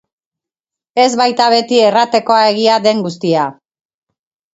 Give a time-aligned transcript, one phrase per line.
[1.01, 3.45] Ez baita beti erratekoa egia den guztia.